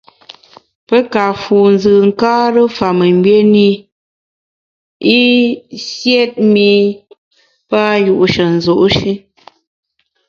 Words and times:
Pe 0.87 0.97
ka 1.11 1.25
fu 1.41 1.57
nzùnkare 1.73 2.63
fa 2.77 2.87
mengbié 2.99 3.39
ne 3.53 3.69
i, 5.19 5.21
i 5.75 5.79
siét 5.87 6.31
mi 6.53 6.69
pa 7.69 7.81
yu’she 8.05 8.45
nzu’ 8.57 8.75
shi. 8.95 9.13